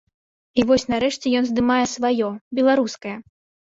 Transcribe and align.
І 0.61 0.65
вось, 0.71 0.85
нарэшце, 0.93 1.35
ён 1.43 1.51
здымае 1.51 1.79
сваё, 1.95 2.35
беларускае. 2.61 3.17